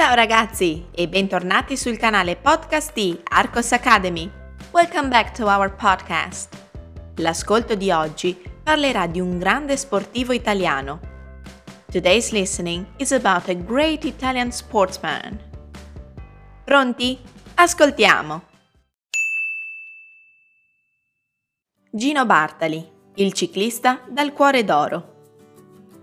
[0.00, 4.30] Ciao ragazzi e bentornati sul canale podcast di Arcos Academy.
[4.70, 6.56] Welcome back to our podcast.
[7.16, 11.00] L'ascolto di oggi parlerà di un grande sportivo italiano.
[11.92, 15.38] Today's listening is about a great Italian sportsman.
[16.64, 17.18] Pronti?
[17.56, 18.42] Ascoltiamo!
[21.90, 25.14] Gino Bartali, il ciclista dal cuore d'oro.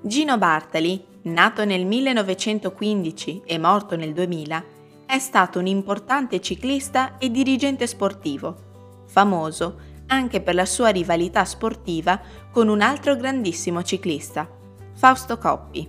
[0.03, 4.63] Gino Bartali, nato nel 1915 e morto nel 2000,
[5.05, 12.19] è stato un importante ciclista e dirigente sportivo, famoso anche per la sua rivalità sportiva
[12.51, 14.49] con un altro grandissimo ciclista,
[14.93, 15.87] Fausto Coppi.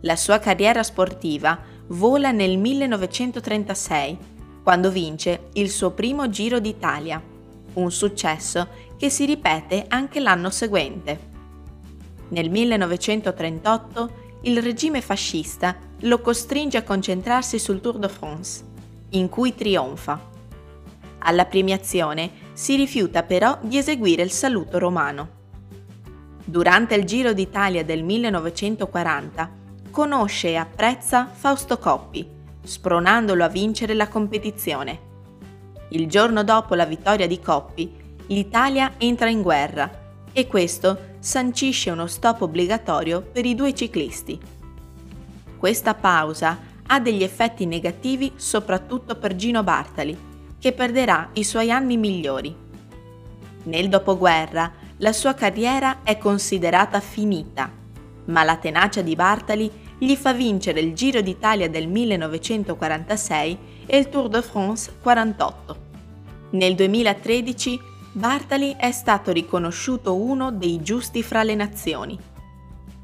[0.00, 1.58] La sua carriera sportiva
[1.88, 4.18] vola nel 1936,
[4.62, 7.22] quando vince il suo primo Giro d'Italia,
[7.74, 11.32] un successo che si ripete anche l'anno seguente.
[12.28, 18.62] Nel 1938 il regime fascista lo costringe a concentrarsi sul Tour de France,
[19.10, 20.32] in cui trionfa.
[21.20, 25.42] Alla premiazione si rifiuta però di eseguire il saluto romano.
[26.44, 29.50] Durante il Giro d'Italia del 1940
[29.90, 32.28] conosce e apprezza Fausto Coppi,
[32.62, 35.12] spronandolo a vincere la competizione.
[35.88, 40.02] Il giorno dopo la vittoria di Coppi, l'Italia entra in guerra
[40.34, 44.38] e questo sancisce uno stop obbligatorio per i due ciclisti.
[45.56, 50.14] Questa pausa ha degli effetti negativi soprattutto per Gino Bartali,
[50.58, 52.54] che perderà i suoi anni migliori.
[53.62, 57.70] Nel dopoguerra la sua carriera è considerata finita,
[58.26, 64.08] ma la tenacia di Bartali gli fa vincere il Giro d'Italia del 1946 e il
[64.08, 65.76] Tour de France 48.
[66.50, 67.80] Nel 2013
[68.16, 72.16] Bartali è stato riconosciuto uno dei giusti fra le nazioni.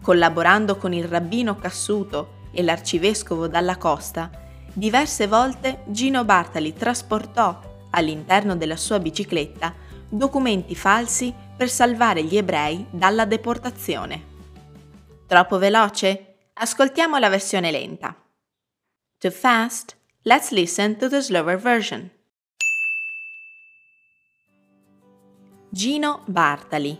[0.00, 4.30] Collaborando con il rabbino Cassuto e l'arcivescovo Dalla Costa,
[4.72, 9.74] diverse volte Gino Bartali trasportò all'interno della sua bicicletta
[10.08, 14.22] documenti falsi per salvare gli ebrei dalla deportazione.
[15.26, 16.36] Troppo veloce?
[16.52, 18.14] Ascoltiamo la versione lenta.
[19.18, 19.96] Too fast?
[20.22, 22.18] Let's listen to the slower version.
[25.72, 26.98] Gino Bartali,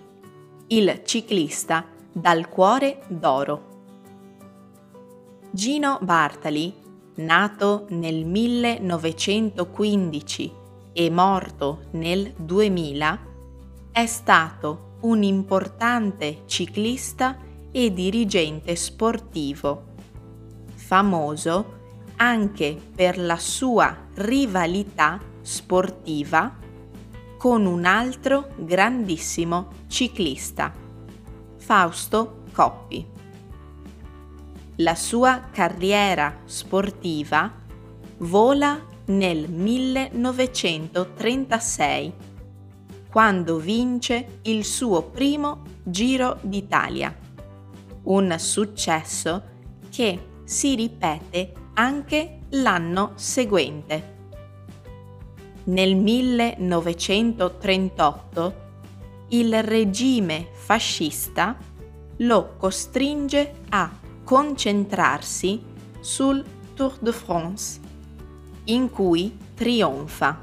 [0.68, 3.66] il ciclista dal cuore d'oro.
[5.50, 6.72] Gino Bartali,
[7.16, 10.52] nato nel 1915
[10.92, 13.18] e morto nel 2000,
[13.90, 17.38] è stato un importante ciclista
[17.72, 19.86] e dirigente sportivo,
[20.74, 21.78] famoso
[22.18, 26.68] anche per la sua rivalità sportiva
[27.40, 30.74] con un altro grandissimo ciclista,
[31.56, 33.06] Fausto Coppi.
[34.76, 37.50] La sua carriera sportiva
[38.18, 42.12] vola nel 1936,
[43.10, 47.16] quando vince il suo primo Giro d'Italia,
[48.02, 49.44] un successo
[49.88, 54.18] che si ripete anche l'anno seguente
[55.70, 58.68] nel 1938
[59.28, 61.56] il regime fascista
[62.18, 63.88] lo costringe a
[64.24, 65.62] concentrarsi
[66.00, 66.44] sul
[66.74, 67.78] Tour de France,
[68.64, 70.40] in cui trionfa.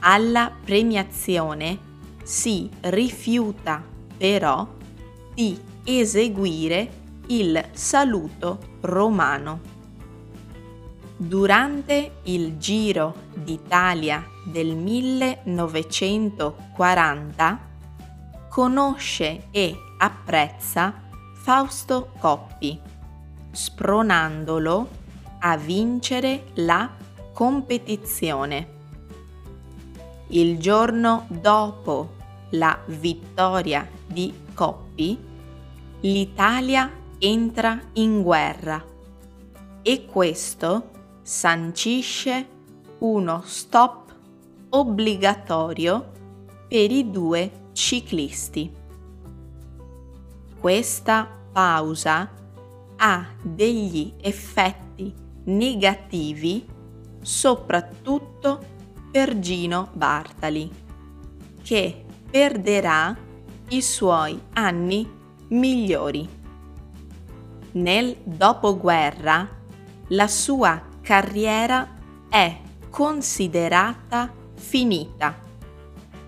[0.00, 1.78] Alla premiazione
[2.22, 3.82] si rifiuta
[4.16, 4.68] però
[5.32, 9.73] di eseguire il saluto romano.
[11.16, 17.60] Durante il Giro d'Italia del 1940
[18.48, 21.02] conosce e apprezza
[21.36, 22.80] Fausto Coppi,
[23.52, 24.88] spronandolo
[25.38, 26.90] a vincere la
[27.32, 28.72] competizione.
[30.28, 32.16] Il giorno dopo
[32.50, 35.16] la vittoria di Coppi,
[36.00, 38.84] l'Italia entra in guerra
[39.80, 40.90] e questo
[41.24, 42.46] sancisce
[42.98, 44.14] uno stop
[44.68, 46.12] obbligatorio
[46.68, 48.70] per i due ciclisti.
[50.60, 52.30] Questa pausa
[52.96, 56.66] ha degli effetti negativi
[57.22, 58.62] soprattutto
[59.10, 60.70] per Gino Bartali,
[61.62, 63.16] che perderà
[63.68, 65.10] i suoi anni
[65.48, 66.28] migliori.
[67.72, 69.48] Nel dopoguerra
[70.08, 71.86] la sua carriera
[72.30, 72.58] è
[72.88, 75.38] considerata finita,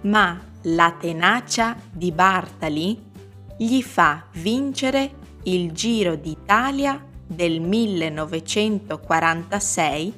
[0.02, 3.02] ma la tenacia di Bartali
[3.56, 5.14] gli fa vincere
[5.44, 10.12] il Giro d'Italia del 1946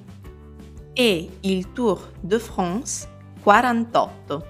[0.93, 3.09] e il Tour de France
[3.41, 4.47] 48.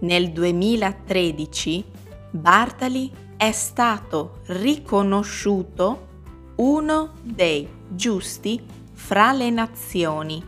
[0.00, 1.84] Nel 2013
[2.30, 6.08] Bartali è stato riconosciuto
[6.56, 8.60] uno dei giusti
[8.92, 10.44] fra le nazioni.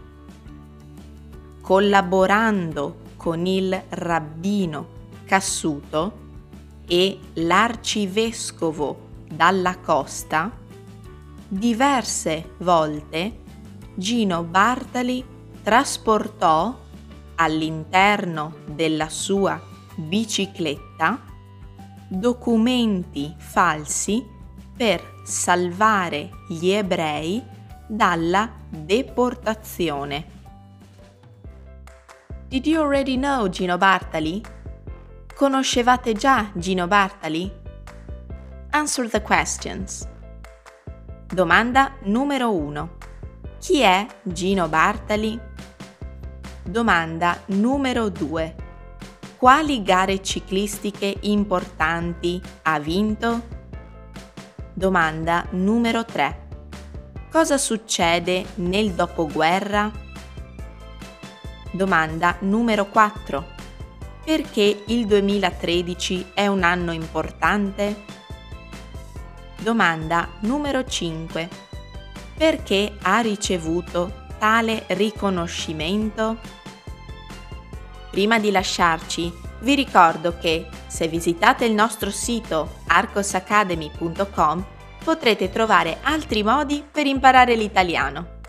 [1.60, 4.88] Collaborando con il rabbino
[5.24, 6.22] Cassuto
[6.86, 10.50] e l'arcivescovo dalla costa,
[11.48, 13.40] diverse volte
[13.94, 15.24] Gino Bartali
[15.62, 16.78] trasportò
[17.36, 19.60] all'interno della sua
[19.96, 21.32] bicicletta
[22.08, 24.24] documenti falsi
[24.76, 27.42] per salvare gli ebrei
[27.86, 30.32] dalla deportazione.
[32.48, 34.40] Did you already know Gino Bartali?
[35.34, 37.50] Conoscevate già Gino Bartali?
[38.70, 40.06] Answer the questions.
[41.26, 42.96] Domanda numero 1.
[43.58, 45.40] Chi è Gino Bartali?
[46.62, 48.54] Domanda numero 2.
[49.36, 53.53] Quali gare ciclistiche importanti ha vinto?
[54.76, 56.48] Domanda numero 3.
[57.30, 59.88] Cosa succede nel dopoguerra?
[61.70, 63.52] Domanda numero 4.
[64.24, 68.02] Perché il 2013 è un anno importante?
[69.60, 71.48] Domanda numero 5.
[72.36, 76.38] Perché ha ricevuto tale riconoscimento?
[78.10, 84.64] Prima di lasciarci, vi ricordo che se visitate il nostro sito arcosacademy.com
[85.04, 88.42] potrete trovare altri modi per imparare l'italiano.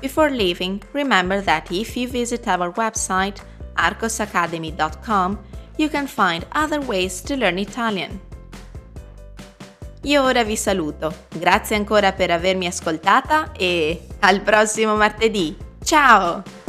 [0.00, 3.40] Before leaving, remember that if you visit our website
[3.74, 5.38] arcosacademy.com,
[5.76, 8.20] you can find other ways to learn Italian.
[10.04, 15.54] Io ora vi saluto, grazie ancora per avermi ascoltata e al prossimo martedì.
[15.84, 16.59] Ciao!